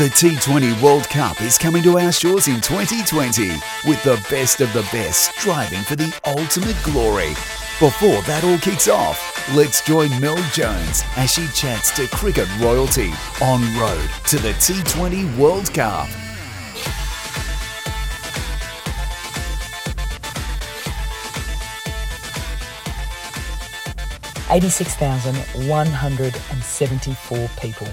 [0.00, 3.50] The T20 World Cup is coming to our shores in 2020
[3.84, 7.34] with the best of the best striving for the ultimate glory.
[7.78, 9.20] Before that all kicks off,
[9.54, 13.10] let's join Mel Jones as she chats to cricket royalty
[13.42, 16.08] on road to the T20 World Cup.
[24.50, 25.36] Eighty-six thousand
[25.68, 27.88] one hundred and seventy-four people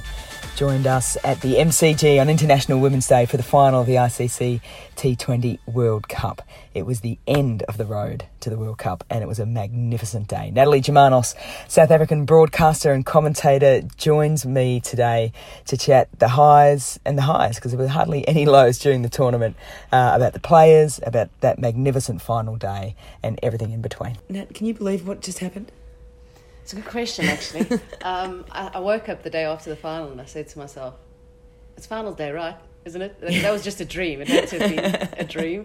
[0.57, 4.59] joined us at the MCG on International Women's Day for the final of the ICC
[4.95, 6.41] T20 World Cup.
[6.73, 9.45] It was the end of the road to the World Cup and it was a
[9.45, 10.49] magnificent day.
[10.49, 11.35] Natalie Germanos,
[11.67, 15.31] South African broadcaster and commentator, joins me today
[15.67, 19.09] to chat the highs and the highs because there were hardly any lows during the
[19.09, 19.55] tournament
[19.91, 24.17] uh, about the players, about that magnificent final day and everything in between.
[24.27, 25.71] Nat, can you believe what just happened?
[26.67, 27.79] It's a good question, actually.
[28.01, 30.95] um, I, I, woke up the day after the final and I said to myself,
[31.77, 32.57] "It's final day, right?
[32.83, 33.21] Isn't it?
[33.21, 34.19] That was just a dream.
[34.19, 35.63] It had to be a dream.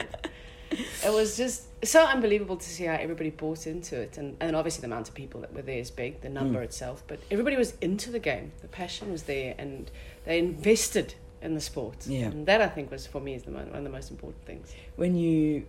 [0.70, 4.82] It was just so unbelievable to see how everybody bought into it, and, and obviously
[4.82, 6.64] the amount of people that were there is big, the number mm.
[6.66, 8.52] itself, but everybody was into the game.
[8.60, 9.90] The passion was there, and
[10.24, 12.06] they invested in the sport.
[12.06, 12.26] Yeah.
[12.26, 14.72] And that I think was for me is the one of the most important things.
[14.94, 15.66] When you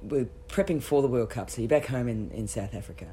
[0.00, 3.08] were prepping for the World Cup, so you're back home in, in South Africa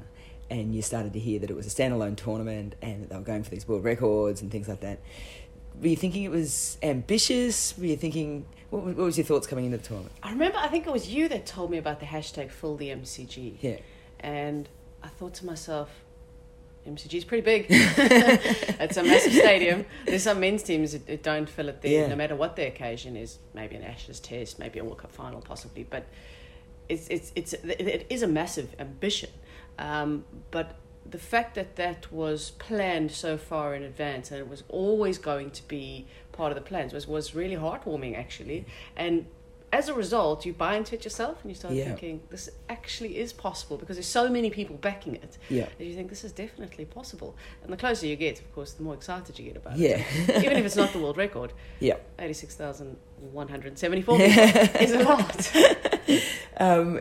[0.50, 3.22] and you started to hear that it was a standalone tournament and that they were
[3.22, 5.00] going for these world records and things like that.
[5.80, 7.76] Were you thinking it was ambitious?
[7.76, 10.12] Were you thinking what, what was your thoughts coming into the tournament?
[10.22, 12.88] I remember I think it was you that told me about the hashtag fill the
[12.88, 13.56] MCG.
[13.60, 13.76] Yeah.
[14.20, 14.68] And
[15.02, 15.90] I thought to myself,
[16.86, 17.66] MCG is pretty big.
[17.70, 19.86] it's a massive stadium.
[20.04, 22.06] There's some men's teams that, that don't fill it there, yeah.
[22.08, 23.38] no matter what the occasion is.
[23.54, 25.84] Maybe an Ashes Test, maybe a World Cup final, possibly.
[25.84, 26.06] But
[26.88, 29.30] it's it's it's it is a massive ambition.
[29.78, 30.76] Um, but
[31.08, 35.50] the fact that that was planned so far in advance and it was always going
[35.50, 38.64] to be part of the plans was, was really heartwarming actually.
[38.96, 39.26] And
[39.72, 41.84] as a result you buy into it yourself and you start yeah.
[41.84, 45.36] thinking this actually is possible because there's so many people backing it.
[45.50, 45.68] Yeah.
[45.78, 47.36] And you think this is definitely possible.
[47.62, 50.02] And the closer you get of course the more excited you get about yeah.
[50.18, 51.52] it even if it's not the world record.
[51.80, 51.96] Yeah.
[52.18, 55.50] 86,174 is a lot
[56.58, 57.00] um,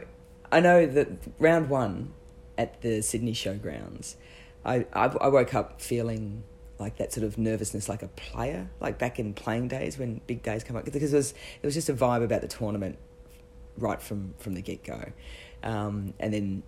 [0.52, 1.08] I know that
[1.40, 2.14] round one
[2.58, 4.16] at the Sydney Showgrounds,
[4.66, 6.44] I, I, I woke up feeling
[6.80, 10.44] like that sort of nervousness like a player, like back in playing days when big
[10.44, 11.32] days come up, because it was
[11.62, 12.98] it was just a vibe about the tournament
[13.78, 15.12] right from from the get go,
[15.64, 16.64] um, and then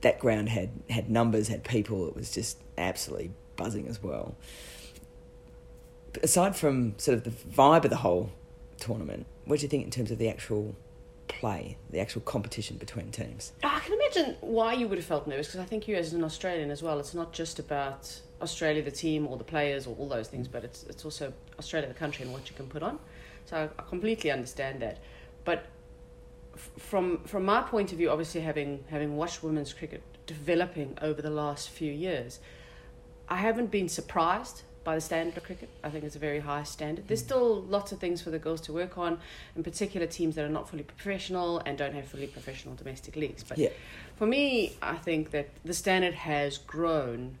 [0.00, 2.08] that ground had had numbers, had people.
[2.08, 4.34] It was just absolutely buzzing as well.
[6.22, 8.32] Aside from sort of the vibe of the whole
[8.78, 10.74] tournament, what do you think in terms of the actual
[11.30, 13.52] play, the actual competition between teams.
[13.62, 16.24] I can imagine why you would have felt nervous because I think you, as an
[16.24, 20.08] Australian as well, it's not just about Australia, the team, or the players, or all
[20.08, 22.98] those things, but it's it's also Australia, the country, and what you can put on.
[23.46, 24.98] So I, I completely understand that,
[25.44, 25.66] but
[26.54, 31.22] f- from from my point of view, obviously having having watched women's cricket developing over
[31.22, 32.40] the last few years,
[33.28, 35.68] I haven't been surprised by the standard of cricket.
[35.84, 37.08] I think it's a very high standard.
[37.08, 39.18] There's still lots of things for the girls to work on,
[39.56, 43.44] in particular teams that are not fully professional and don't have fully professional domestic leagues.
[43.44, 43.70] But yeah.
[44.16, 47.38] for me, I think that the standard has grown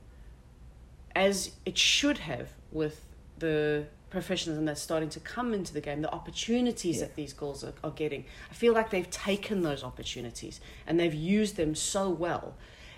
[1.14, 3.04] as it should have with
[3.38, 7.04] the professionalism that's starting to come into the game, the opportunities yeah.
[7.04, 8.24] that these girls are, are getting.
[8.50, 12.54] I feel like they've taken those opportunities and they've used them so well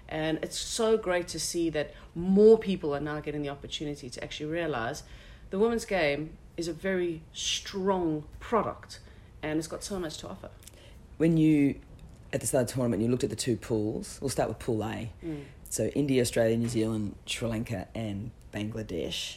[0.09, 4.23] and it's so great to see that more people are now getting the opportunity to
[4.23, 5.03] actually realize
[5.51, 9.01] the women's game is a very strong product
[9.43, 10.51] and it's got so much to offer.
[11.17, 11.77] When you,
[12.33, 14.59] at the start of the tournament, you looked at the two pools, we'll start with
[14.59, 15.11] Pool A.
[15.25, 15.45] Mm.
[15.69, 19.37] So India, Australia, New Zealand, Sri Lanka, and Bangladesh.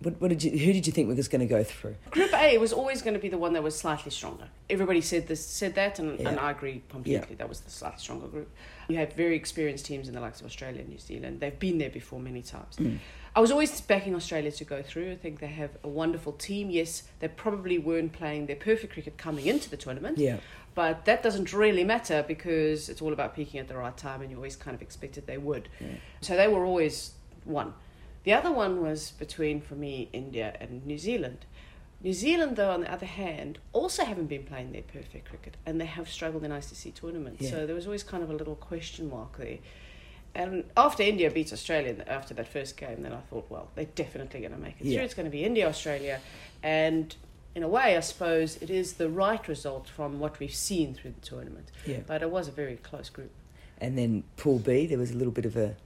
[0.00, 1.96] What, what did you, who did you think was going to go through?
[2.10, 4.48] Group A was always going to be the one that was slightly stronger.
[4.68, 6.28] Everybody said this, said that, and, yeah.
[6.28, 7.26] and I agree completely.
[7.30, 7.36] Yeah.
[7.36, 8.50] That was the slightly stronger group.
[8.88, 11.40] You have very experienced teams in the likes of Australia and New Zealand.
[11.40, 12.76] They've been there before many times.
[12.76, 12.98] Mm.
[13.34, 15.12] I was always backing Australia to go through.
[15.12, 16.70] I think they have a wonderful team.
[16.70, 20.18] Yes, they probably weren't playing their perfect cricket coming into the tournament.
[20.18, 20.38] Yeah.
[20.74, 24.30] But that doesn't really matter because it's all about peaking at the right time, and
[24.30, 25.70] you always kind of expected they would.
[25.80, 25.88] Yeah.
[26.20, 27.12] So they were always
[27.44, 27.72] one.
[28.26, 31.46] The other one was between, for me, India and New Zealand.
[32.02, 35.80] New Zealand, though, on the other hand, also haven't been playing their perfect cricket and
[35.80, 37.42] they have struggled in ICC tournaments.
[37.42, 37.50] Yeah.
[37.50, 39.58] So there was always kind of a little question mark there.
[40.34, 44.40] And after India beats Australia after that first game, then I thought, well, they're definitely
[44.40, 44.96] going to make it yeah.
[44.96, 45.04] through.
[45.04, 46.20] It's going to be India, Australia.
[46.64, 47.14] And
[47.54, 51.12] in a way, I suppose it is the right result from what we've seen through
[51.12, 51.70] the tournament.
[51.86, 52.00] Yeah.
[52.04, 53.30] But it was a very close group.
[53.80, 55.76] And then Pool B, there was a little bit of a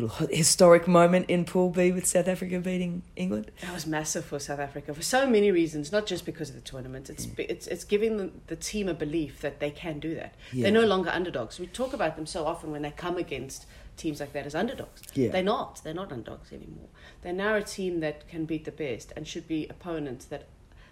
[0.00, 3.50] little historic moment in Pool B with South Africa beating England?
[3.62, 6.60] That was massive for South Africa for so many reasons, not just because of the
[6.60, 7.10] tournament.
[7.10, 7.38] It's mm.
[7.38, 7.46] yeah.
[7.48, 10.34] it's it's giving the, the team a belief that they can do that.
[10.52, 10.64] Yeah.
[10.64, 11.58] They're no longer underdogs.
[11.58, 13.66] We talk about them so often when they come against
[13.96, 15.02] teams like that as underdogs.
[15.14, 15.30] Yeah.
[15.30, 15.80] They're not.
[15.82, 16.88] They're not underdogs anymore.
[17.22, 20.46] They're now a team that can beat the best and should be opponents that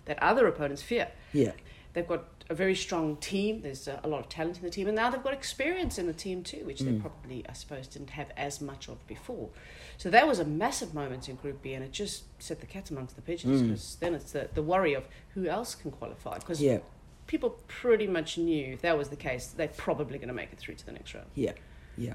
[0.07, 1.09] that other opponents fear.
[1.33, 1.53] Yeah.
[1.93, 3.63] They've got a very strong team.
[3.63, 6.07] There's a, a, lot of talent in the team, and now they've got experience in
[6.07, 6.87] the team too, which mm.
[6.87, 9.49] they probably, I suppose, didn't have as much of before.
[9.97, 12.91] So that was a massive moment in Group B, and it just set the cat
[12.91, 13.99] amongst the pigeons because mm.
[14.01, 16.39] then it's the, the worry of who else can qualify.
[16.39, 16.79] Because yeah.
[17.27, 20.59] people pretty much knew if that was the case, they're probably going to make it
[20.59, 21.29] through to the next round.
[21.35, 21.53] Yeah,
[21.97, 22.15] yeah.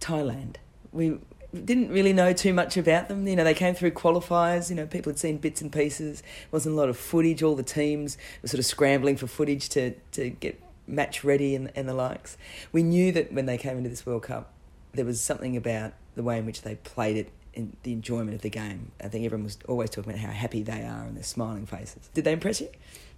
[0.00, 0.56] Thailand.
[0.92, 1.18] We
[1.64, 3.26] didn't really know too much about them.
[3.26, 4.70] You know, they came through qualifiers.
[4.70, 6.22] You know, people had seen bits and pieces.
[6.50, 7.42] wasn't a lot of footage.
[7.42, 11.70] All the teams were sort of scrambling for footage to to get match ready and
[11.74, 12.36] and the likes.
[12.72, 14.52] We knew that when they came into this World Cup,
[14.92, 17.30] there was something about the way in which they played it.
[17.54, 20.62] and the enjoyment of the game, I think everyone was always talking about how happy
[20.62, 22.10] they are and their smiling faces.
[22.12, 22.68] Did they impress you?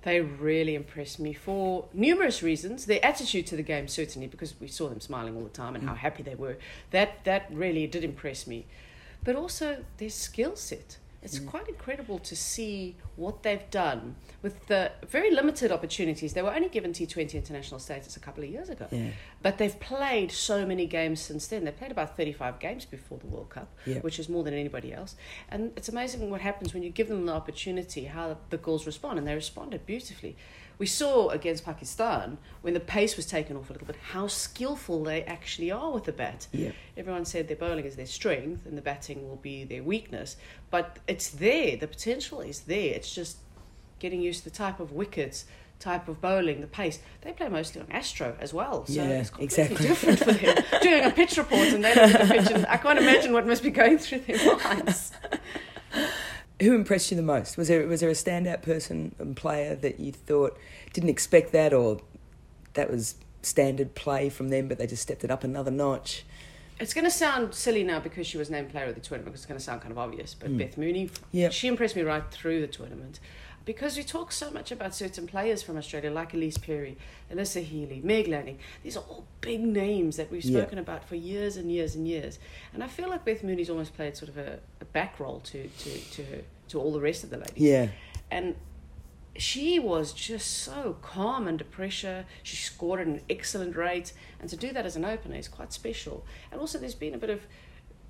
[0.02, 2.86] They really impressed me for numerous reasons.
[2.86, 5.84] Their attitude to the game, certainly, because we saw them smiling all the time and
[5.84, 5.98] how mm.
[5.98, 6.56] happy they were.
[6.92, 8.66] That that really did impress me,
[9.24, 10.98] but also their skill set.
[11.20, 16.32] It's quite incredible to see what they've done with the very limited opportunities.
[16.32, 18.86] They were only given T20 international status a couple of years ago.
[18.90, 19.10] Yeah.
[19.42, 21.64] But they've played so many games since then.
[21.64, 23.98] They played about 35 games before the World Cup, yeah.
[23.98, 25.16] which is more than anybody else.
[25.48, 29.18] And it's amazing what happens when you give them the opportunity, how the girls respond.
[29.18, 30.36] And they responded beautifully
[30.78, 35.04] we saw against Pakistan when the pace was taken off a little bit how skillful
[35.04, 36.46] they actually are with the bat.
[36.52, 36.70] Yeah.
[36.96, 40.36] Everyone said their bowling is their strength and the batting will be their weakness,
[40.70, 41.76] but it's there.
[41.76, 42.94] The potential is there.
[42.94, 43.38] It's just
[43.98, 45.44] getting used to the type of wickets,
[45.80, 47.00] type of bowling, the pace.
[47.22, 49.88] They play mostly on Astro as well, so yeah, it's completely exactly.
[49.88, 50.64] different for them.
[50.82, 53.46] Doing a pitch report and they look at the pitch, and I can't imagine what
[53.46, 55.12] must be going through their minds.
[56.60, 57.56] Who impressed you the most?
[57.56, 60.58] Was there was there a standout person and player that you thought
[60.92, 62.00] didn't expect that, or
[62.74, 66.24] that was standard play from them, but they just stepped it up another notch?
[66.80, 69.32] It's going to sound silly now because she was named player of the tournament.
[69.32, 70.58] Because it's going to sound kind of obvious, but mm.
[70.58, 71.52] Beth Mooney, yep.
[71.52, 73.18] she impressed me right through the tournament
[73.68, 76.96] because we talk so much about certain players from Australia, like Ellyse Perry,
[77.30, 78.58] Alyssa Healy, Meg Lanning.
[78.82, 80.84] These are all big names that we've spoken yeah.
[80.84, 82.38] about for years and years and years.
[82.72, 85.68] And I feel like Beth Mooney's almost played sort of a, a back role to,
[85.68, 86.24] to, to,
[86.68, 87.58] to all the rest of the ladies.
[87.58, 87.88] Yeah.
[88.30, 88.56] And
[89.36, 92.24] she was just so calm under pressure.
[92.42, 94.14] She scored at an excellent rate.
[94.40, 96.24] And to do that as an opener is quite special.
[96.50, 97.42] And also, there's been a bit of,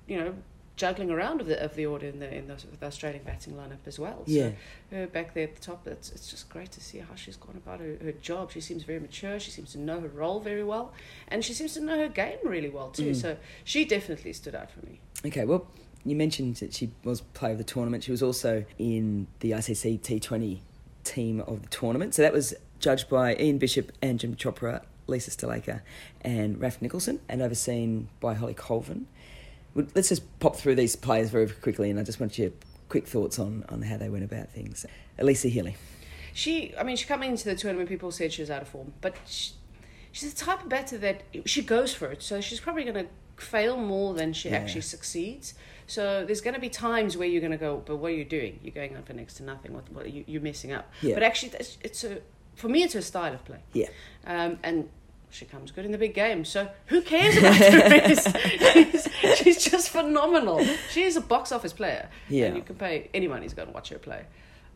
[0.07, 0.35] you know,
[0.79, 3.85] juggling around of the of the order in the in the, the Australian batting lineup
[3.85, 4.23] as well.
[4.25, 4.51] Yeah.
[4.91, 7.55] Her back there at the top, it's it's just great to see how she's gone
[7.57, 8.51] about her, her job.
[8.51, 9.39] She seems very mature.
[9.39, 10.93] She seems to know her role very well,
[11.27, 13.11] and she seems to know her game really well too.
[13.11, 13.15] Mm.
[13.15, 14.99] So she definitely stood out for me.
[15.25, 15.67] Okay, well.
[16.05, 18.05] You mentioned that she was player of the tournament.
[18.05, 20.59] She was also in the ICC T20
[21.03, 22.15] team of the tournament.
[22.15, 25.81] So that was judged by Ian Bishop, Anjum Chopra, Lisa Sthalekar,
[26.21, 29.07] and Raf Nicholson, and overseen by Holly Colvin
[29.95, 32.51] let's just pop through these players very quickly, and I just want your
[32.87, 34.85] quick thoughts on, on how they went about things.
[35.17, 35.75] Alyssa Healy.
[36.33, 38.93] She, I mean, she coming into the tournament, people said she was out of form,
[39.01, 39.51] but she,
[40.11, 42.23] she's the type of batter that she goes for it.
[42.23, 43.07] So she's probably going to
[43.43, 44.57] fail more than she yeah.
[44.57, 45.53] actually succeeds.
[45.87, 48.25] So there's going to be times where you're going to go, but what are you
[48.25, 48.59] doing?
[48.63, 49.73] You're going on for next to nothing.
[49.73, 50.91] What, what you, you're messing up.
[51.01, 51.15] Yeah.
[51.15, 52.19] But actually, it's, it's a
[52.59, 53.59] for me, it's her style of play.
[53.73, 53.87] Yeah.
[54.25, 54.89] Um, and
[55.29, 56.43] she comes good in the big game.
[56.45, 57.77] So who cares about the
[58.87, 59.13] rest?
[59.21, 60.65] she's, she's just phenomenal.
[60.89, 62.09] She is a box office player.
[62.27, 62.47] Yeah.
[62.47, 64.25] And you can pay anyone who's going to watch her play.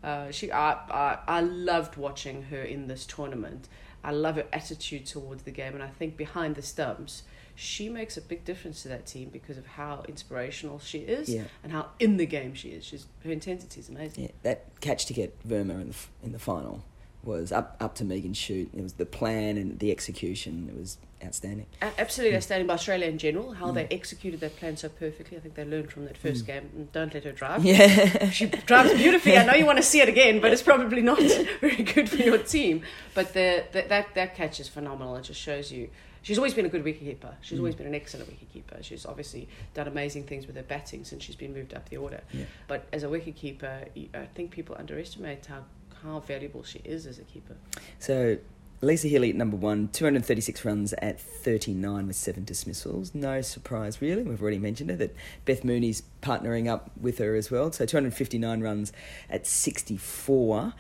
[0.04, 3.70] Uh, she, I, I, I loved watching her in this tournament.
[4.04, 7.24] I love her attitude towards the game, and I think behind the stumps,
[7.56, 11.44] she makes a big difference to that team because of how inspirational she is yeah.
[11.64, 12.84] and how in the game she is.
[12.84, 14.26] She's her intensity is amazing.
[14.26, 16.84] Yeah, that catch to get Verma in the in the final
[17.24, 18.70] was up up to Megan Schutt.
[18.74, 20.70] It was the plan and the execution.
[20.70, 21.66] It was outstanding.
[21.82, 23.54] absolutely outstanding by Australia in general.
[23.54, 23.76] How mm.
[23.76, 25.38] they executed their plan so perfectly.
[25.38, 26.48] I think they learned from that first mm.
[26.48, 26.90] game.
[26.92, 27.64] Don't let her drive.
[27.74, 29.38] Yeah, she drives beautifully.
[29.38, 31.20] I know you want to see it again, but it's probably not
[31.62, 32.84] very good for your team.
[33.14, 35.16] But the, the that that catch is phenomenal.
[35.16, 35.90] It just shows you.
[36.22, 37.34] She's always been a good wicketkeeper.
[37.42, 37.62] She's mm.
[37.62, 38.82] always been an excellent wicketkeeper.
[38.82, 42.22] She's obviously done amazing things with her batting since she's been moved up the order.
[42.32, 42.46] Yeah.
[42.68, 45.66] But as a wicketkeeper, I think people underestimate how
[46.04, 47.56] how valuable she is as a keeper.
[48.00, 48.38] So
[48.82, 53.16] Lisa Healy at number one, 236 runs at 39 with seven dismissals.
[53.16, 54.24] No surprise, really.
[54.24, 57.72] We've already mentioned it, that Beth Mooney's partnering up with her as well.
[57.72, 58.92] So 259 runs
[59.30, 60.74] at 64.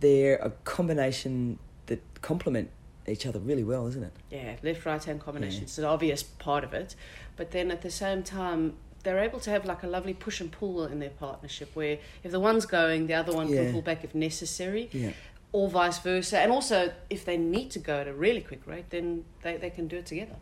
[0.00, 2.70] They're a combination that complement
[3.06, 4.12] each other really well, isn't it?
[4.30, 5.60] Yeah, left right hand combination.
[5.60, 5.64] Yeah.
[5.64, 6.94] It's an obvious part of it.
[7.36, 10.50] But then at the same time, they're able to have like a lovely push and
[10.52, 13.64] pull in their partnership where if the one's going, the other one Yeah.
[13.64, 15.12] can pull back if necessary, Yeah.
[15.52, 16.38] or vice versa.
[16.38, 19.70] And also, if they need to go at a really quick rate, then they, they
[19.70, 20.36] can do it together.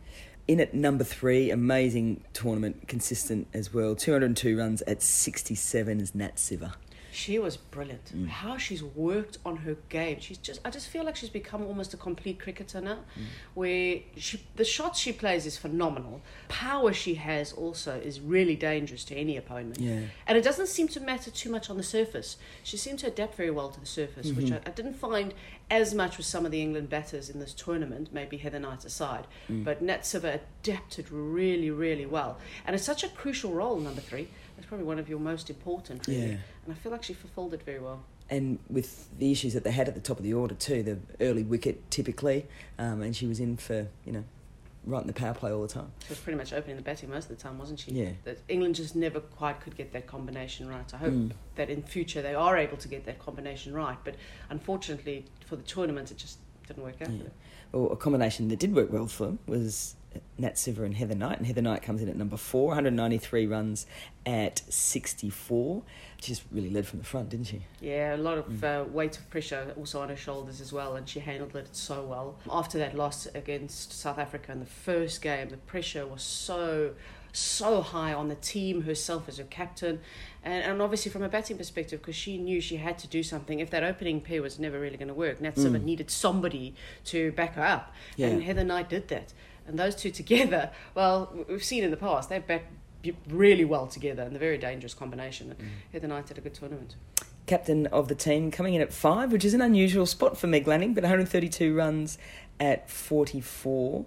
[0.47, 3.95] In at number three, amazing tournament, consistent as well.
[3.95, 6.73] 202 runs at 67 is Nat Siver.
[7.19, 8.05] She was brilliant.
[8.15, 8.27] Mm.
[8.29, 10.17] How she's worked on her game.
[10.21, 12.99] She's just I just feel like she's become almost a complete cricketer now.
[12.99, 13.23] Mm.
[13.55, 16.21] Where she the shots she plays is phenomenal.
[16.47, 19.79] Power she has also is really dangerous to any opponent.
[19.79, 20.01] Yeah.
[20.27, 22.37] And it doesn't seem to matter too much on the surface.
[22.63, 24.67] She seemed to adapt very well to the surface, which Mm-hmm.
[24.67, 25.33] I, I didn't find
[25.69, 29.25] as much with some of the England batters in this tournament, maybe Heather Knight aside.
[29.51, 29.63] Mm.
[29.63, 32.37] But Nat Siver adapted really, really well.
[32.65, 34.27] And it's such a crucial role, number three.
[34.57, 36.31] It's probably one of your most important, really.
[36.31, 36.37] Yeah.
[36.69, 38.03] And I feel like she fulfilled it very well.
[38.29, 40.99] And with the issues that they had at the top of the order too, the
[41.19, 42.45] early wicket typically,
[42.77, 44.23] um, and she was in for, you know,
[44.85, 45.91] right in the power play all the time.
[46.03, 47.89] She was pretty much opening the batting most of the time, wasn't she?
[47.91, 48.11] Yeah.
[48.23, 50.93] That England just never quite could get that combination right.
[50.93, 51.31] I hope Mm.
[51.55, 53.97] that in future they are able to get that combination right.
[54.03, 54.13] But
[54.51, 57.09] unfortunately for the tournament, it just didn't work out.
[57.09, 57.23] Yeah.
[57.71, 59.95] Well, a combination that did work well for them was
[60.37, 63.85] Nat Siver and Heather Knight, and Heather Knight comes in at number four, 193 runs
[64.25, 65.83] at 64.
[66.21, 67.61] She just really led from the front, didn't she?
[67.81, 71.07] Yeah, a lot of uh, weight of pressure also on her shoulders as well, and
[71.07, 72.37] she handled it so well.
[72.49, 76.93] After that loss against South Africa in the first game, the pressure was so,
[77.33, 79.99] so high on the team, herself as her captain,
[80.43, 83.59] and, and obviously from a batting perspective, because she knew she had to do something.
[83.59, 86.75] If that opening pair was never really going to work, Nat Siver needed somebody
[87.05, 88.27] to back her up, Yeah.
[88.27, 89.33] and Heather Knight did that.
[89.69, 92.63] And those two together, well, we've seen in the past, they've bat
[93.29, 95.55] really well together, and they're a very dangerous combination.
[95.57, 95.93] Mm.
[95.93, 96.95] Heather Knight had a good tournament.
[97.47, 100.67] captain of the team, coming in at five, which is an unusual spot for Meg
[100.67, 102.17] Lanning, but 132 runs
[102.59, 104.05] at 44.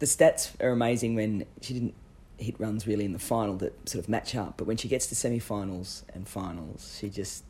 [0.00, 1.94] The stats are amazing when she didn't
[2.38, 5.06] hit runs really in the final that sort of match up, but when she gets
[5.06, 7.44] to semi finals and finals, she just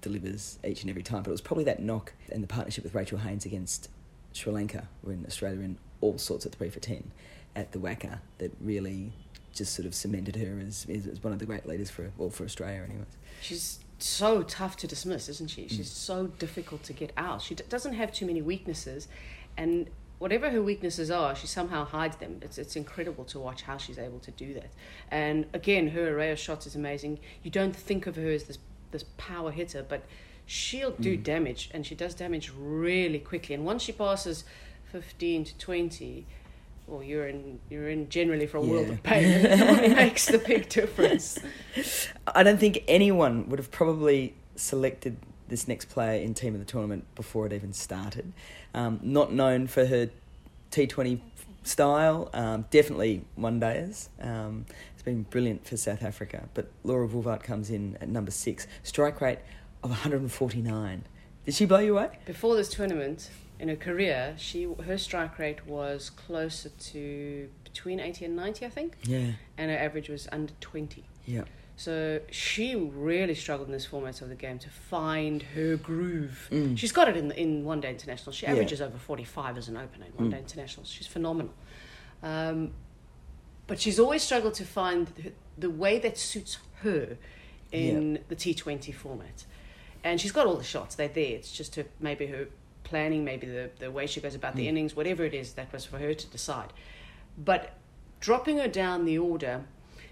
[0.00, 1.22] delivers each and every time.
[1.22, 3.88] But it was probably that knock and the partnership with Rachel Haynes against
[4.32, 7.10] Sri Lanka, when Australia were in all sorts at 3 for 10
[7.56, 9.12] at the WACA, that really
[9.54, 12.44] just sort of cemented her as, as one of the great leaders for, well, for
[12.44, 13.06] Australia, anyways.
[13.40, 15.68] She's so tough to dismiss, isn't she?
[15.68, 15.94] She's mm.
[15.94, 17.40] so difficult to get out.
[17.40, 19.08] She d- doesn't have too many weaknesses,
[19.56, 22.40] and whatever her weaknesses are, she somehow hides them.
[22.42, 24.70] It's it's incredible to watch how she's able to do that.
[25.10, 27.20] And again, her array of shots is amazing.
[27.42, 28.58] You don't think of her as this
[28.90, 30.02] this power hitter, but
[30.46, 31.22] she'll do mm.
[31.22, 33.54] damage, and she does damage really quickly.
[33.54, 34.44] And once she passes
[35.00, 36.24] fifteen to twenty.
[36.86, 39.24] Well, you're in you're in generally for a world of pain.
[39.44, 41.38] It makes the big difference.
[42.28, 45.16] I don't think anyone would have probably selected
[45.48, 48.32] this next player in team of the tournament before it even started.
[48.72, 50.10] Um, not known for her
[50.70, 51.18] T20
[51.64, 54.08] style, um, definitely one dayers.
[54.20, 58.68] Um, it's been brilliant for South Africa, but Laura Wolvaardt comes in at number six,
[58.84, 59.40] strike rate
[59.82, 61.04] of 149.
[61.44, 62.10] Did she blow you away?
[62.26, 63.28] Before this tournament,
[63.60, 68.68] in her career, she her strike rate was closer to between 80 and 90, I
[68.68, 71.04] think, Yeah, and her average was under 20.
[71.26, 71.44] yeah.
[71.76, 76.46] So she really struggled in this format of the game to find her groove.
[76.52, 76.78] Mm.
[76.78, 78.36] She's got it in in one day internationals.
[78.36, 78.52] She Yeah.
[78.52, 80.40] averages over 45 as an opener in one day Mm.
[80.42, 80.88] internationals.
[80.88, 81.52] She's phenomenal.
[82.22, 82.74] Um,
[83.66, 87.16] but she's always struggled to find the, the way that suits her
[87.72, 89.44] in the T20 format.
[90.04, 91.34] And she's got all the shots, they're there.
[91.36, 92.46] It's just her, maybe her
[92.84, 94.68] planning, maybe the, the way she goes about the Mm.
[94.68, 96.72] innings, whatever it is, that was for her to decide.
[97.36, 97.72] But
[98.20, 99.64] dropping her down the order,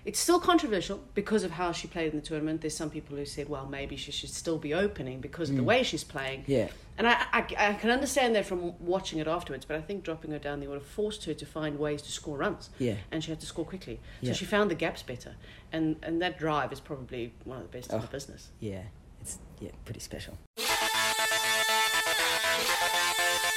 [0.05, 2.61] it's still controversial because of how she played in the tournament.
[2.61, 5.63] There's some people who said, well, maybe she should still be opening because of the
[5.63, 5.67] Mm.
[5.67, 6.43] way she's playing.
[6.49, 6.69] Yeah.
[6.99, 10.33] And I, I, I can understand that from watching it afterwards, but I think dropping
[10.33, 12.71] her down the order forced her to find ways to score runs.
[12.79, 12.97] Yeah.
[13.13, 14.01] And she had to score quickly.
[14.23, 14.33] So Yeah.
[14.35, 15.37] she found the gaps better.
[15.73, 18.11] And, and that drive is probably one of the best in the Oh.
[18.11, 18.49] business.
[18.61, 18.83] Yeah,
[19.21, 20.37] it's yeah pretty special.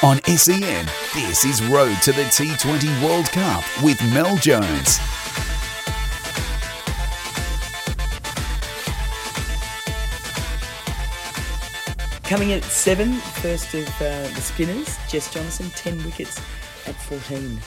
[0.05, 0.85] On SEN,
[1.15, 4.99] this is Road to the T20 World Cup with Mel Jones.
[12.23, 16.39] Coming in at seven, first of uh, the spinners, Jess Jonassen, 10 wickets
[16.87, 17.59] at 14.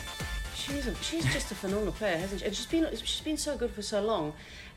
[0.55, 2.47] She's a, she's just a phenomenal player, hasn't she?
[2.47, 4.33] And she's been she's been so good for so long,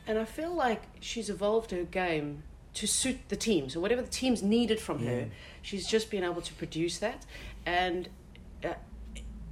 [0.06, 3.68] and I feel like she's evolved her game to suit the team.
[3.68, 5.10] So whatever the teams needed from Yeah.
[5.10, 5.26] her,
[5.62, 7.26] she's just been able to produce that.
[7.66, 8.08] And
[8.64, 8.74] uh,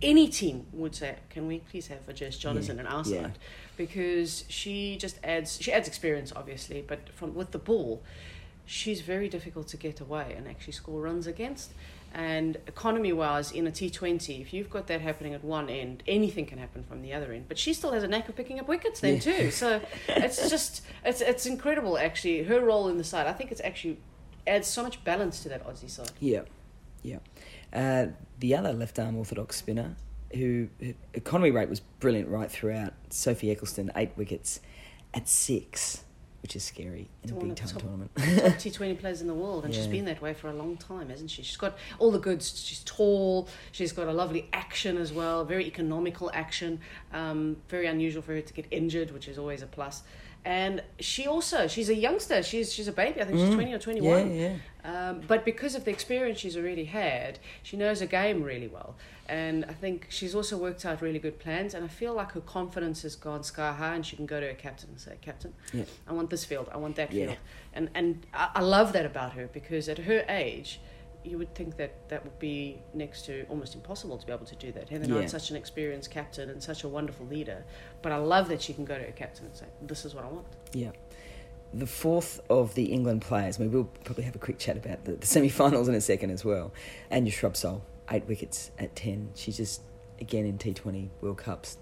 [0.02, 2.81] any team would say, "Can we please have a Jess Jonassen Yeah.
[2.81, 3.38] in our side?"
[3.76, 8.02] Because she just adds she adds experience, obviously, but from with the ball.
[8.67, 11.73] she's very difficult to get away and actually score runs against.
[12.14, 16.47] And economy wise, in a T20, if you've got that happening at one end, anything
[16.47, 17.47] can happen from the other end.
[17.49, 19.21] But she still has a knack of picking up wickets then, yeah.
[19.21, 19.50] too.
[19.50, 22.45] So it's just, it's, it's incredible, actually.
[22.45, 23.99] Her role in the side, I think it's actually
[24.47, 26.12] adds so much balance to that Aussie side.
[26.21, 26.43] Yeah,
[27.02, 27.19] yeah.
[27.73, 28.07] Uh,
[28.39, 29.97] the other left arm orthodox spinner,
[30.35, 34.61] who, who, economy rate was brilliant right throughout, Sophie Ecclestone, eight wickets
[35.12, 36.05] at six
[36.43, 38.11] which is scary in a big time top, tournament.
[38.17, 39.81] top T20 players in the world, and yeah.
[39.81, 41.43] she's been that way for a long time, hasn't she?
[41.43, 42.59] She's got all the goods.
[42.59, 43.49] She's tall.
[43.73, 46.81] She's got a lovely action as well, very economical action.
[47.12, 50.03] Um, very unusual for her to get injured, which is always a plus.
[50.44, 52.42] And she also, she's a youngster.
[52.42, 53.20] She's she's a baby.
[53.20, 53.54] I think she's mm.
[53.54, 54.35] twenty or twenty one.
[54.35, 55.09] Yeah, yeah.
[55.11, 58.97] Um, but because of the experience she's already had, she knows her game really well.
[59.28, 61.75] And I think she's also worked out really good plans.
[61.75, 64.47] And I feel like her confidence has gone sky high, and she can go to
[64.47, 65.85] her captain and say, "Captain, yeah.
[66.09, 66.70] I want this field.
[66.73, 67.37] I want that field."
[67.75, 70.80] And and I, I love that about her because at her age,
[71.25, 74.57] you would think that that would be next to almost impossible to be able to
[74.57, 74.89] do that.
[74.89, 75.27] Heather yeah.
[75.27, 77.65] such an experienced captain and such a wonderful leader,
[78.03, 80.25] but I love that she can go to her captain and say, "This is what
[80.25, 80.93] I want." Yeah
[81.73, 85.05] the fourth of the England players, I mean, we'll probably have a quick chat about
[85.05, 86.73] the, the semi finals in a second as well.
[87.11, 89.31] And Anya Shrubsole, eight wickets at 10.
[89.35, 89.83] She just,
[90.21, 91.79] again, in T20 World Cups,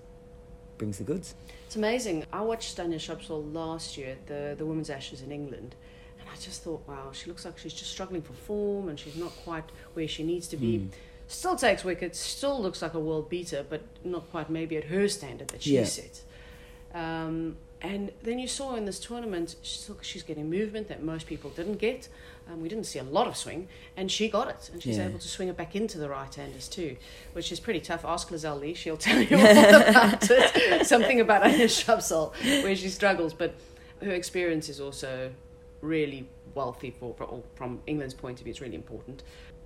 [0.77, 1.35] brings the goods.
[1.67, 2.25] It's amazing.
[2.33, 5.75] I watched Anya Shrubsole last year at the, the Women's Ashes in England,
[6.29, 9.17] and I just thought, wow, she looks like she's just struggling for form and she's
[9.17, 10.79] not quite where she needs to be.
[10.79, 10.89] Mm.
[11.27, 15.09] Still takes wickets, still looks like a world beater, but not quite maybe at her
[15.09, 15.85] standard that she yeah.
[15.85, 16.23] set.
[16.95, 21.77] Um, and then you saw in this tournament, she's getting movement that most people didn't
[21.77, 22.09] get.
[22.51, 25.07] Um, we didn't see a lot of swing, and she got it, and she's yeah.
[25.07, 26.97] able to swing it back into the right-handers too,
[27.35, 28.07] which is pretty tough.
[28.07, 30.87] Ask Lizelle Lee; she'll tell you all about it.
[30.87, 32.33] Something about Anya Shrubsole
[32.63, 33.55] where she struggles, but
[34.03, 35.31] her experience is also
[35.81, 38.51] really wealthy for, for from England's point of view.
[38.51, 39.23] It's really important.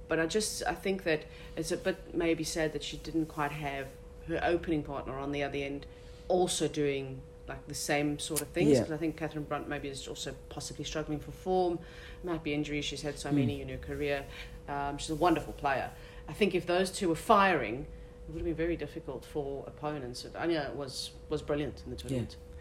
[0.09, 1.25] But I just I think that
[1.57, 3.87] it's a bit maybe sad that she didn't quite have
[4.29, 5.87] her opening partner on the other end
[6.29, 8.71] also doing like the same sort of things.
[8.71, 8.95] Because yeah.
[8.95, 11.79] I think Catherine Brunt maybe is also possibly struggling for form.
[12.25, 12.85] Might be injuries.
[12.85, 13.35] She's had so mm.
[13.35, 14.25] many in her career.
[14.69, 15.91] Um, she's a wonderful player.
[16.29, 17.87] I think if those two were firing,
[18.29, 20.25] it would have been very difficult for opponents.
[20.37, 22.37] Anya was was brilliant in the tournament.
[22.39, 22.52] Yeah.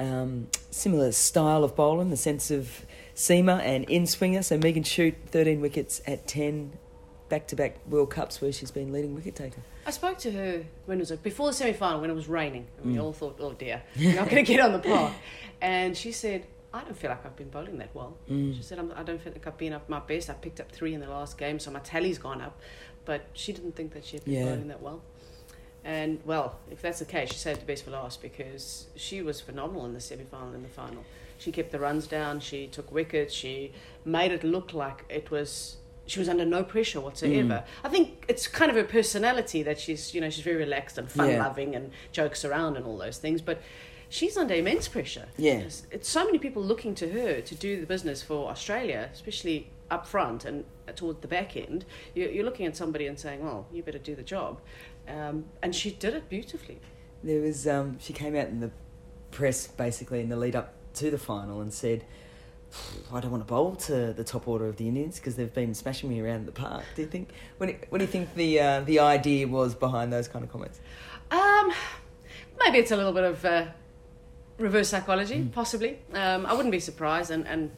[0.00, 2.84] Um, similar style of bowling, the sense of
[3.14, 4.42] seamer and in swinger.
[4.42, 6.72] So Megan Schutt, 13 wickets at 10,
[7.28, 9.60] back to back World Cups where she's been leading wicket taker.
[9.86, 12.66] I spoke to her when it was before the semi final when it was raining
[12.78, 13.02] and we mm.
[13.02, 15.12] all thought, oh dear, we're not going to get on the park.
[15.60, 18.16] And she said, I don't feel like I've been bowling that well.
[18.30, 18.56] Mm.
[18.56, 20.30] She said, I'm, I do not feel like I've been up my best.
[20.30, 22.60] I picked up three in the last game, so my tally's gone up.
[23.04, 24.44] But she didn't think that she had been yeah.
[24.44, 25.02] bowling that well.
[25.84, 29.40] And well, if that's the case, she saved the best for last because she was
[29.40, 31.04] phenomenal in the semi final and the final.
[31.38, 33.72] She kept the runs down, she took wickets, she
[34.04, 35.76] made it look like it was
[36.10, 37.64] she was under no pressure whatsoever.
[37.64, 37.64] Mm.
[37.84, 41.10] I think it's kind of her personality that she's, you know, she's very relaxed and
[41.10, 41.78] fun loving yeah.
[41.78, 43.40] and jokes around and all those things.
[43.40, 43.62] But
[44.08, 45.28] she's under immense pressure.
[45.38, 45.58] Yeah.
[45.60, 49.68] It's, it's, so many people looking to her to do the business for Australia, especially
[49.88, 50.64] up front and
[50.96, 51.84] toward the back end.
[52.14, 54.60] You're, you're looking at somebody and saying, well, you better do the job.
[55.10, 56.78] Um, and she did it beautifully.
[57.22, 58.70] There was, um, she came out in the
[59.30, 62.04] press basically in the lead up to the final and said,
[63.12, 65.74] I don't want to bowl to the top order of the Indians because they've been
[65.74, 66.84] smashing me around the park.
[66.94, 67.30] Do you think?
[67.58, 70.52] What do, what do you think the uh, the idea was behind those kind of
[70.52, 70.80] comments?
[71.32, 71.72] Um,
[72.60, 73.66] maybe it's a little bit of uh,
[74.58, 75.52] reverse psychology, mm.
[75.52, 75.98] possibly.
[76.12, 77.70] Um, I wouldn't be surprised, and, and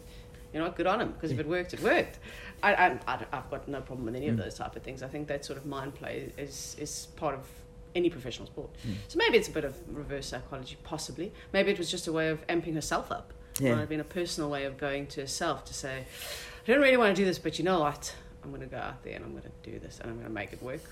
[0.53, 1.37] you know, good on him because yeah.
[1.37, 2.19] if it worked, it worked.
[2.63, 4.31] I, I, I've got no problem with any mm.
[4.31, 5.03] of those type of things.
[5.03, 7.47] I think that sort of mind play is is part of
[7.95, 8.71] any professional sport.
[8.87, 8.95] Mm.
[9.09, 11.33] So maybe it's a bit of reverse psychology, possibly.
[11.53, 13.73] Maybe it was just a way of amping herself up yeah.
[13.73, 16.97] might have been a personal way of going to herself to say, I don't really
[16.97, 18.15] want to do this, but you know what?
[18.43, 20.29] I'm going to go out there and I'm going to do this and I'm going
[20.29, 20.83] to make it work.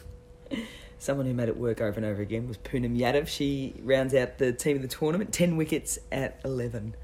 [0.99, 3.27] Someone who made it work over and over again was Poonam Yadav.
[3.27, 6.95] She rounds out the team of the tournament, 10 wickets at 11.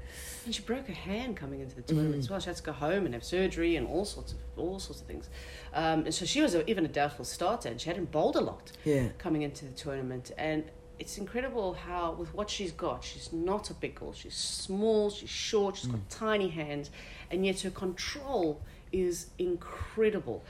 [0.47, 2.19] And she broke her hand coming into the tournament mm.
[2.19, 2.39] as well.
[2.39, 5.07] She had to go home and have surgery and all sorts of all sorts of
[5.07, 5.29] things.
[5.73, 8.39] Um, and so she was a, even a doubtful starter, and she hadn't bowled a
[8.39, 9.09] lot yeah.
[9.17, 10.31] coming into the tournament.
[10.37, 10.63] And
[10.99, 15.29] it's incredible how with what she's got she's not a big girl she's small she's
[15.29, 15.91] short she's mm.
[15.91, 16.89] got tiny hands
[17.29, 18.59] and yet her control
[18.91, 20.43] is incredible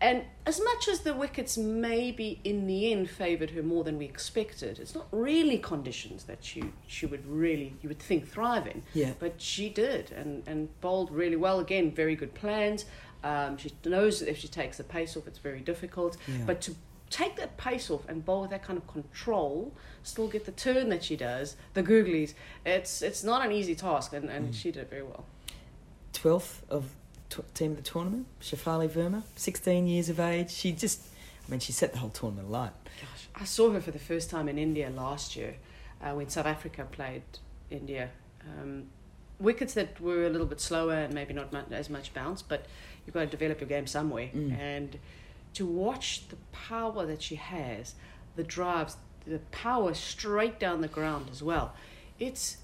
[0.00, 4.06] and as much as the wickets maybe in the end favoured her more than we
[4.06, 8.82] expected, it's not really conditions that she she would really you would think thrive in.
[8.94, 9.12] Yeah.
[9.18, 11.60] But she did and, and bowled really well.
[11.60, 12.86] Again, very good plans.
[13.22, 16.16] Um, she knows that if she takes the pace off, it's very difficult.
[16.26, 16.44] Yeah.
[16.46, 16.74] But to
[17.10, 20.88] take that pace off and bowl with that kind of control, still get the turn
[20.88, 22.32] that she does, the googlies.
[22.64, 24.54] It's it's not an easy task, and, and mm.
[24.54, 25.26] she did it very well.
[26.14, 26.94] Twelfth of
[27.30, 30.50] t- team of the tournament, Shafali Verma, 16 years of age.
[30.50, 31.02] She just,
[31.46, 32.72] I mean, she set the whole tournament alight.
[33.00, 35.54] Gosh, I saw her for the first time in India last year
[36.02, 37.22] uh, when South Africa played
[37.70, 38.10] India.
[38.42, 38.88] Um,
[39.38, 42.66] wickets that were a little bit slower and maybe not much, as much bounce, but
[43.06, 44.28] you've got to develop your game somewhere.
[44.34, 44.58] Mm.
[44.58, 44.98] And
[45.54, 47.94] to watch the power that she has,
[48.36, 51.74] the drives, the power straight down the ground as well,
[52.18, 52.58] it's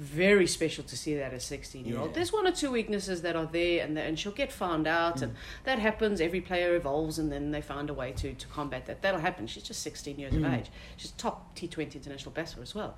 [0.00, 2.14] very special to see that as 16 year old.
[2.14, 5.34] There's one or two weaknesses that are there, and, and she'll get found out, and
[5.64, 6.22] that happens.
[6.22, 9.02] Every player evolves, and then they find a way to, to combat that.
[9.02, 9.46] That'll happen.
[9.46, 10.58] She's just 16 years of Mm.
[10.60, 10.70] age.
[10.96, 12.96] She's top T20 international batsman as well.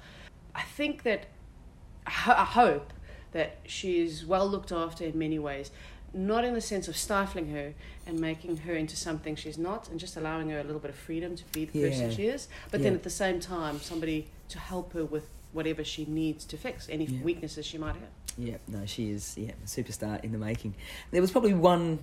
[0.54, 1.26] I think that,
[2.06, 2.92] I hope
[3.32, 5.72] that she is well looked after in many ways.
[6.14, 7.74] Not in the sense of stifling her
[8.06, 10.96] and making her into something she's not, and just allowing her a little bit of
[10.96, 12.46] freedom to be the person she is.
[12.70, 16.56] But then at the same time, somebody to help her with whatever she needs to
[16.56, 17.22] fix, any Yeah.
[17.22, 18.08] weaknesses she might have.
[18.38, 20.74] Yeah, no, she is yeah, a superstar in the making.
[21.10, 21.98] There was probably one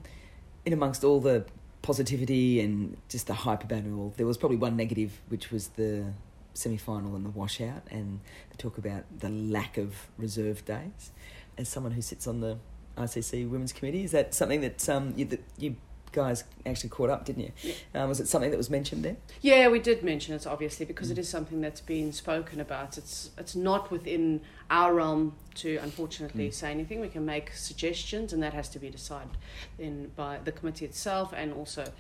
[0.66, 1.46] in amongst all the
[1.82, 4.14] positivity and just the hype about it all.
[4.18, 6.14] There was probably one negative, which was the
[6.54, 8.20] semi-final and the washout, and
[8.52, 11.12] the talk about the lack of reserve days.
[11.58, 12.58] As someone who sits on the
[12.98, 15.76] ICC Women's Committee, is that something that um you, that you
[16.12, 17.52] guys actually caught up, didn't you?
[17.63, 18.04] Yeah.
[18.04, 19.17] Um, was it something that was mentioned there?
[19.41, 22.98] Yeah, we did mention it obviously because it is something that's been spoken about.
[22.98, 26.54] It's it's not within our realm to unfortunately Mm.
[26.54, 27.00] say anything.
[27.00, 29.38] We can make suggestions, and that has to be decided
[29.78, 31.91] then by the committee itself and also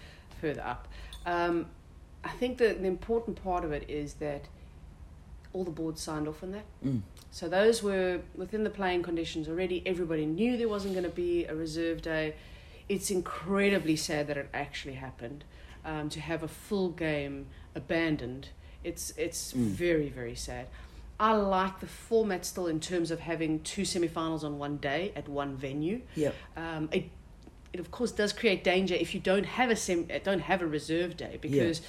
[0.41, 0.87] further up.
[1.25, 1.67] Um,
[2.23, 4.45] I think that the important part of it is that
[5.53, 6.65] all the boards signed off on that.
[6.85, 7.01] Mm.
[7.31, 9.81] So those were within the playing conditions already.
[9.85, 12.35] Everybody knew there wasn't going to be a reserve day.
[12.89, 15.43] It's incredibly sad that it actually happened.
[15.85, 18.49] Um, to have a full game abandoned,
[18.83, 19.67] it's it's Mm.
[19.67, 20.67] very very sad.
[21.19, 25.27] I like the format still in terms of having two semi-finals on one day at
[25.29, 26.01] one venue.
[26.15, 26.33] Yep.
[26.57, 27.05] Um, it,
[27.73, 30.67] it of course does create danger if you don't have a sem- don't have a
[30.67, 31.81] reserve day because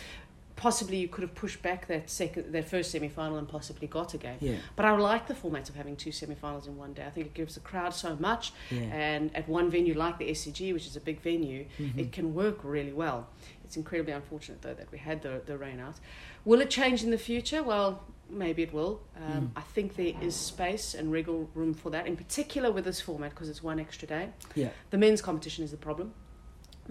[0.61, 4.19] possibly you could have pushed back that second that first semi-final and possibly got a
[4.19, 4.37] game.
[4.41, 4.57] Yeah.
[4.77, 7.05] But I like the format of having two semi-finals in one day.
[7.07, 8.83] I think it gives the crowd so much, Yeah.
[8.93, 11.99] and at one venue like the SCG, which is a big venue, Mhm.
[11.99, 13.29] it can work really well.
[13.65, 15.97] It's incredibly unfortunate though that we had the the rain out.
[16.45, 17.63] Will it change in the future?
[17.63, 19.01] Well, maybe it will.
[19.17, 19.51] Um, Mm.
[19.57, 23.31] I think there is space and wriggle room for that, in particular with this format
[23.31, 24.29] because it's one extra day.
[24.55, 24.71] Yeah.
[24.91, 26.13] The men's competition is the problem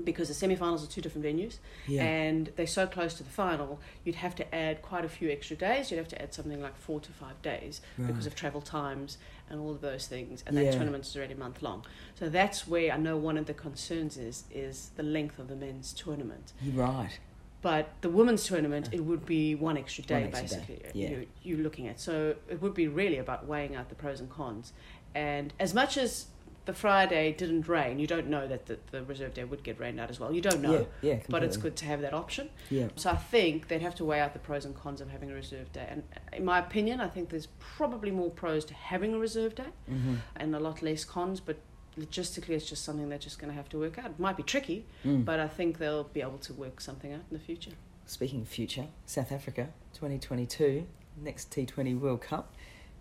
[0.05, 1.57] because the semi-finals are two different venues.
[1.87, 2.03] Yeah.
[2.03, 5.55] and they're so close to the final you'd have to add quite a few extra
[5.55, 5.91] days.
[5.91, 9.17] You'd have to add something like four to five days because of travel times
[9.49, 10.43] and all of those things.
[10.45, 10.71] And that Yeah.
[10.71, 11.83] tournament is already a month long.
[12.19, 15.55] So that's where i know one of the concerns is is the length of the
[15.55, 16.53] men's tournament.
[16.61, 17.19] You're right.
[17.61, 21.01] but the women's tournament uh, it would be one extra day One extra day, basically
[21.01, 21.09] yeah.
[21.09, 21.99] you, you're looking at.
[21.99, 24.71] So it would be really about weighing out the pros and cons.
[25.15, 26.27] And as much as
[26.65, 27.97] the Friday didn't rain.
[27.99, 30.31] You don't know that the, the reserve day would get rained out as well.
[30.31, 31.13] You don't know, Yeah.
[31.15, 31.19] Yeah.
[31.29, 32.49] but it's good to have that option.
[32.69, 32.89] Yeah.
[32.95, 35.33] So I think they'd have to weigh out the pros and cons of having a
[35.33, 35.87] reserve day.
[35.89, 39.71] And in my opinion, I think there's probably more pros to having a reserve day
[39.91, 40.15] Mm-hmm.
[40.35, 41.39] and a lot less cons.
[41.39, 41.57] But
[41.99, 44.05] logistically, it's just something they're just going to have to work out.
[44.05, 45.25] It might be tricky, Mm.
[45.25, 47.71] but I think they'll be able to work something out in the future.
[48.05, 50.85] Speaking of future, South Africa, 2022,
[51.21, 52.53] next T20 World Cup.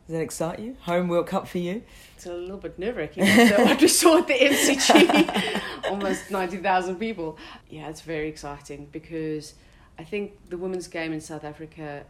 [0.09, 0.75] Does that excite you?
[0.85, 1.83] Home World Cup for you?
[2.17, 6.97] It's a little bit nerve wracking after what we saw at the MCG, almost 90,000
[6.97, 7.37] people.
[7.69, 9.53] Yeah, it's very exciting because
[9.99, 12.05] I think the women's game in South Africa,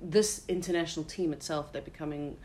[0.00, 2.36] this international team itself, they're becoming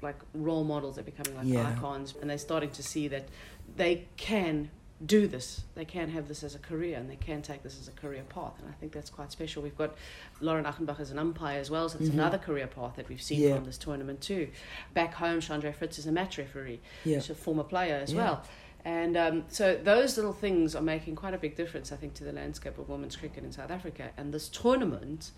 [0.00, 1.68] like role models, they're becoming like Yeah.
[1.68, 3.26] icons, and they're starting to see that
[3.74, 4.70] they can
[5.04, 5.62] do this.
[5.76, 8.24] They can have this as a career and they can take this as a career
[8.28, 8.54] path.
[8.58, 9.62] And I think that's quite special.
[9.62, 9.94] We've got
[10.40, 12.14] Lauren Agenbag as an umpire as well, so it's Mhm.
[12.14, 13.54] another career path that we've seen Yeah.
[13.56, 14.50] from this tournament too.
[14.94, 16.80] Back home, Shandre Fritz is a match referee.
[17.04, 17.20] Yeah.
[17.20, 18.24] She's a former player as Yeah.
[18.24, 18.44] well.
[18.84, 22.24] And um, so those little things are making quite a big difference, I think, to
[22.24, 24.10] the landscape of women's cricket in South Africa.
[24.16, 25.30] And this tournament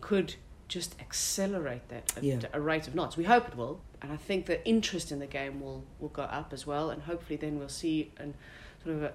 [0.00, 0.34] could
[0.66, 2.40] just accelerate that at Yeah.
[2.52, 3.16] a rate of knots.
[3.16, 3.80] We hope it will.
[4.02, 6.90] And I think the interest in the game will, will go up as well.
[6.90, 8.34] And hopefully then we'll see an,
[8.82, 9.12] sort of a,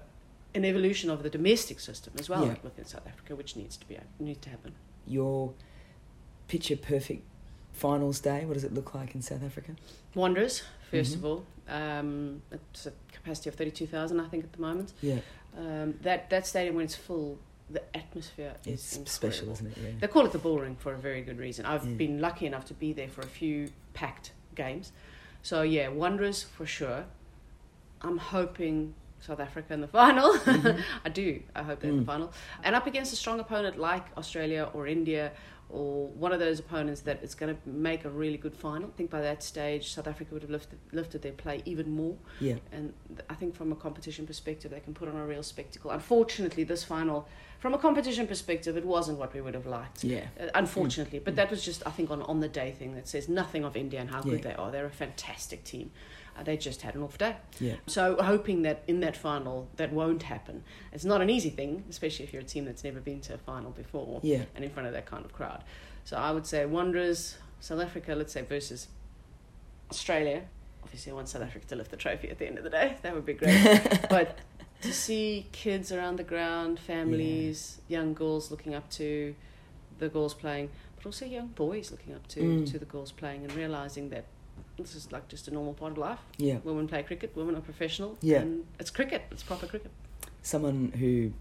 [0.54, 2.54] an evolution of the domestic system as well Yeah.
[2.62, 4.74] within South Africa, which needs to be needs to happen.
[5.06, 5.52] Your
[6.48, 7.22] picture perfect
[7.72, 9.76] finals day, what does it look like in South Africa?
[10.14, 11.14] Wanderers, 1st Mhm.
[11.16, 11.44] of all.
[11.68, 14.92] Um, it's a capacity of 32,000, I think, at the moment.
[15.02, 15.18] Yeah.
[15.56, 19.76] Um, that that stadium when it's full, the atmosphere is special, isn't it?
[19.76, 19.90] Yeah.
[20.00, 21.66] They call it the bull ring for a very good reason.
[21.66, 21.94] I've Yeah.
[21.94, 24.92] been lucky enough to be there for a few packed games,
[25.42, 27.06] so yeah, Wanderers for sure.
[28.02, 28.94] I'm hoping
[29.26, 30.32] South Africa in the final.
[30.46, 30.80] Mhm.
[31.04, 31.42] I do.
[31.54, 32.06] I hope they're in the Mm.
[32.06, 35.32] final, and up against a strong opponent like Australia or India
[35.68, 38.88] or one of those opponents that is going to make a really good final.
[38.88, 42.14] I think by that stage, South Africa would have lifted, lifted their play even more.
[42.40, 42.54] Yeah.
[42.70, 42.92] And
[43.28, 45.90] I think from a competition perspective, they can put on a real spectacle.
[45.90, 47.26] Unfortunately, this final,
[47.58, 50.04] from a competition perspective, it wasn't what we would have liked.
[50.04, 50.26] Yeah.
[50.40, 51.24] Uh, unfortunately, mm.
[51.24, 53.76] but that was just, I think, on, on the day thing that says nothing of
[53.76, 54.30] India and how Yeah.
[54.34, 54.70] good they are.
[54.70, 55.90] They're a fantastic team.
[56.38, 57.36] Uh, they just had an off day.
[57.60, 57.74] Yeah.
[57.86, 60.62] So hoping that in that final that won't happen.
[60.92, 63.38] It's not an easy thing, especially if you're a team that's never been to a
[63.38, 64.44] final before Yeah.
[64.54, 65.64] and in front of that kind of crowd.
[66.04, 68.88] So I would say Wanderers, South Africa, let's say versus
[69.90, 70.42] Australia.
[70.82, 72.96] Obviously, I want South Africa to lift the trophy at the end of the day.
[73.02, 74.06] That would be great.
[74.10, 74.38] but
[74.82, 79.34] to see kids around the ground, families, young girls looking up to
[79.98, 82.70] the girls playing, but also young boys looking up to, Mm.
[82.70, 84.26] to the girls playing and realizing that
[84.76, 86.18] this is like just a normal part of life.
[86.36, 86.58] Yeah.
[86.64, 88.16] Women play cricket, women are professional.
[88.20, 88.38] Yeah.
[88.38, 89.90] And it's cricket, it's proper cricket.
[90.42, 91.32] Someone who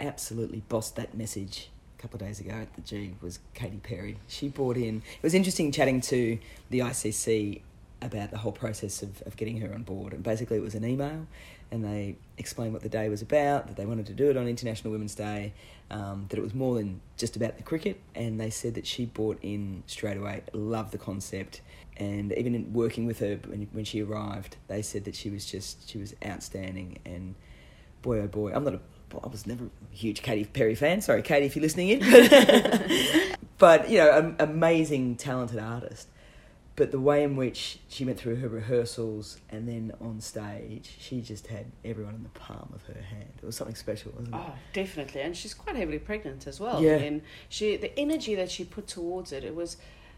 [0.00, 4.16] absolutely bossed that message a couple of days ago at the G was Katy Perry.
[4.28, 4.98] She brought in.
[4.98, 6.38] It was interesting chatting to
[6.70, 7.60] the ICC
[8.02, 10.12] about the whole process of, of getting her on board.
[10.12, 11.26] And basically, it was an email,
[11.70, 14.46] and they explained what the day was about, that they wanted to do it on
[14.46, 15.52] International Women's Day,
[15.90, 18.00] um, that it was more than just about the cricket.
[18.14, 21.62] And they said that she bought in straight away, loved the concept.
[21.96, 25.46] And even in working with her when, when she arrived, they said that she was
[25.46, 26.98] just, she was outstanding.
[27.04, 27.34] And
[28.02, 28.80] boy, oh boy, I'm not a,
[29.22, 31.00] I was never a huge Katy Perry fan.
[31.00, 33.36] Sorry, Katy, if you're listening in.
[33.58, 36.08] but, you know, an amazing, talented artist.
[36.76, 41.20] But the way in which she went through her rehearsals and then on stage, she
[41.20, 43.32] just had everyone in the palm of her hand.
[43.40, 44.40] It was something special, wasn't it?
[44.40, 45.20] Oh, definitely.
[45.20, 46.82] And she's quite heavily pregnant as well.
[46.82, 46.96] Yeah.
[46.96, 49.76] And she the energy that she put towards it, it was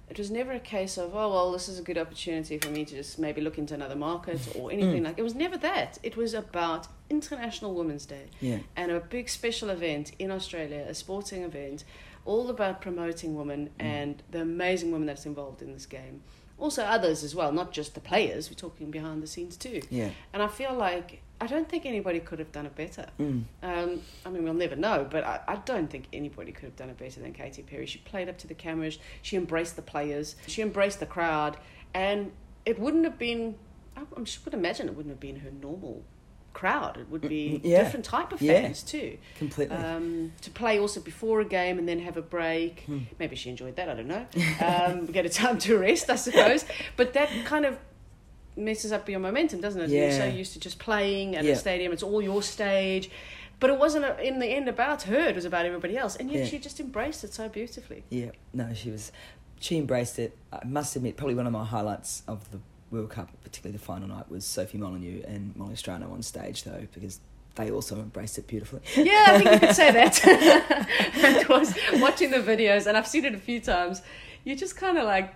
[0.08, 2.84] it was never a case of, oh well, this is a good opportunity for me
[2.84, 5.06] to just maybe look into another market or anything mm.
[5.06, 5.98] like it was never that.
[6.02, 8.58] It was about International Women's Day Yeah.
[8.76, 11.84] and a big special event in Australia, a sporting event,
[12.24, 13.84] all about promoting women mm.
[13.84, 16.22] and the amazing women that's involved in this game.
[16.58, 19.82] Also others as well, not just the players, we're talking behind the scenes too.
[19.90, 20.10] Yeah.
[20.32, 23.07] And I feel like I don't think anybody could have done it better.
[23.20, 23.44] Mm.
[23.62, 26.88] Um, I mean, we'll never know, but I, I don't think anybody could have done
[26.88, 27.85] it better than Katy Perry.
[27.87, 31.59] She played up to the cameras, she embraced the players, she embraced the crowd,
[31.92, 32.33] and
[32.64, 33.57] it wouldn't have been,
[33.96, 34.05] I, I
[34.44, 36.03] would imagine it wouldn't have been her normal
[36.55, 36.96] crowd.
[36.96, 37.83] It would be Yeah.
[37.85, 38.62] different type of Yeah.
[38.62, 39.18] fans too.
[39.37, 39.77] Completely.
[39.77, 42.81] Um, to play also before a game and then have a break.
[42.87, 43.01] Hmm.
[43.18, 44.27] Maybe she enjoyed that, I don't know.
[44.64, 46.64] Um, get a time to rest, I suppose.
[46.96, 47.79] But that kind of
[48.56, 49.90] messes up your momentum, doesn't it?
[49.90, 51.52] You're so used to just playing at Yeah.
[51.52, 53.10] a stadium, it's all your stage.
[53.58, 56.16] But it wasn't in the end about her, it was about everybody else.
[56.16, 56.50] And yet Yeah.
[56.50, 58.04] she just embraced it so beautifully.
[58.10, 59.12] Yeah, no, she was.
[59.60, 60.36] She embraced it.
[60.52, 64.08] I must admit, probably one of my highlights of the World Cup, particularly the final
[64.08, 67.20] night, was Sophie Molyneux and Molly Strano on stage, though, because
[67.54, 68.82] they also embraced it beautifully.
[68.94, 70.20] Yeah, I think you could say that.
[71.14, 74.02] it was watching the videos, and I've seen it a few times.
[74.44, 75.34] You're just kind of like,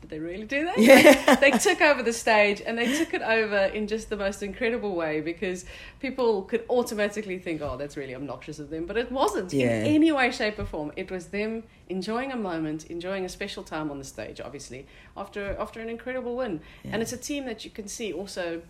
[0.00, 0.78] did they really do that?
[0.78, 1.34] Yeah.
[1.36, 4.94] they took over the stage and they took it over in just the most incredible
[4.94, 5.64] way because
[6.00, 8.86] people could automatically think, oh, that's really obnoxious of them.
[8.86, 9.80] But it wasn't Yeah.
[9.80, 10.92] in any way, shape, or form.
[10.96, 15.56] It was them enjoying a moment, enjoying a special time on the stage, obviously, after,
[15.58, 16.60] after an incredible win.
[16.84, 16.90] Yeah.
[16.94, 18.62] And it's a team that you can see also.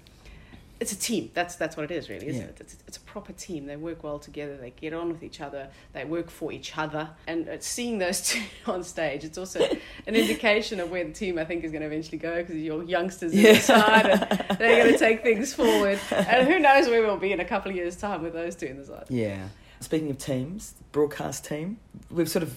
[0.81, 1.31] It's a team.
[1.35, 2.49] That's that's what it is, really, isn't Yeah.
[2.49, 2.57] it?
[2.61, 3.67] It's, it's a proper team.
[3.67, 4.57] They work well together.
[4.57, 5.69] They get on with each other.
[5.93, 7.11] They work for each other.
[7.27, 9.61] And uh, seeing those two on stage, it's also
[10.07, 12.85] an indication of where the team I think is going to eventually go because your
[12.85, 13.51] youngsters Yeah.
[13.55, 15.99] inside and they're going to take things forward.
[16.13, 18.67] And who knows where we'll be in a couple of years' time with those two
[18.67, 19.07] in the side.
[19.09, 19.49] Yeah.
[19.81, 21.79] Speaking of teams, broadcast team,
[22.11, 22.57] we've sort of,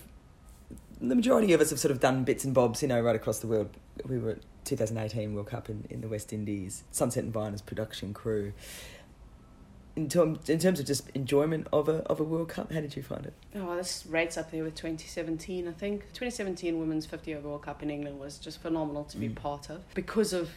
[0.99, 3.39] the majority of us have sort of done bits and bobs, you know, right across
[3.39, 3.69] the world.
[4.07, 8.13] We were 2018 World Cup in, in the West Indies, Sunset and Vine as production
[8.13, 8.53] crew.
[9.95, 12.95] In, term, in terms of just enjoyment of a, of a World Cup, how did
[12.95, 13.33] you find it?
[13.55, 16.01] Oh, this rates up there with 2017, I think.
[16.13, 19.35] 2017 Women's 50 over World Cup in England was just phenomenal to be Mm.
[19.35, 20.49] part of because of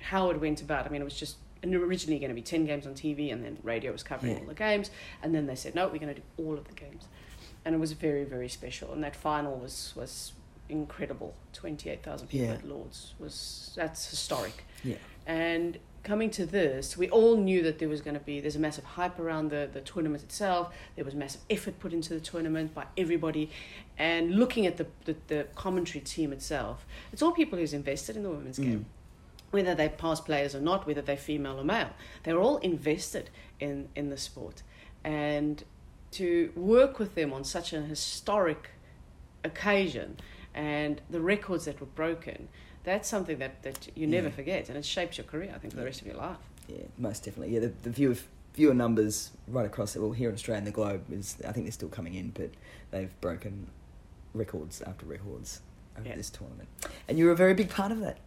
[0.00, 0.84] how it went about.
[0.84, 3.56] I mean, it was just originally going to be 10 games on TV and then
[3.62, 4.40] radio was covering Yeah.
[4.40, 4.90] all the games.
[5.22, 7.06] And then they said, no, we're going to do all of the games.
[7.64, 8.92] And it was very, very special.
[8.92, 10.32] And that final was, was
[10.68, 11.34] incredible.
[11.52, 12.52] 28,000 people Yeah.
[12.54, 14.64] at Lords was, that's historic.
[14.84, 14.96] Yeah.
[15.26, 18.60] And coming to this, we all knew that there was going to be there's a
[18.60, 20.72] massive hype around the, the tournament itself.
[20.96, 23.50] There was massive effort put into the tournament by everybody,
[23.98, 28.22] and looking at the the, the commentary team itself, it's all people who's invested in
[28.24, 28.64] the women's Mm.
[28.64, 28.86] game.
[29.52, 31.90] Whether they're past players or not, whether they're female or male,
[32.24, 33.28] they're all invested
[33.60, 34.62] in, in the sport.
[35.04, 35.62] And
[36.12, 38.70] to work with them on such an historic
[39.44, 40.16] occasion
[40.54, 42.48] and the records that were broken,
[42.84, 44.34] that's something that, that you never Yeah.
[44.34, 46.36] forget and it shapes your career, I think, for the rest of your life.
[46.68, 47.54] Yeah, most definitely.
[47.54, 48.22] Yeah, the, the view of
[48.54, 50.00] viewer numbers right across it.
[50.00, 52.50] Well, here in Australia and the globe is I think they're still coming in, but
[52.90, 53.68] they've broken
[54.34, 55.60] records after records
[55.98, 56.16] over Yeah.
[56.16, 56.68] this tournament,
[57.08, 58.18] and you were a very big part of that.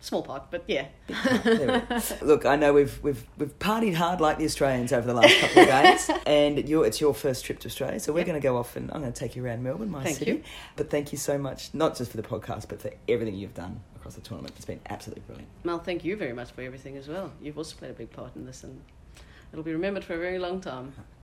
[0.00, 0.86] Small part, but yeah.
[1.08, 2.00] There we go.
[2.22, 5.62] Look, I know we've we've we've partied hard like the Australians over the last couple
[5.62, 8.26] of days, and it's your first trip to Australia, so we're Yep.
[8.26, 10.30] going to go off and I'm going to take you around Melbourne, my Thank city.
[10.30, 10.42] you.
[10.76, 13.80] But thank you so much, not just for the podcast, but for everything you've done
[13.96, 14.54] across the tournament.
[14.56, 15.48] It's been absolutely brilliant.
[15.64, 17.32] Well, thank you very much for everything as well.
[17.42, 18.80] You've also played a big part in this, and
[19.52, 20.92] it'll be remembered for a very long time.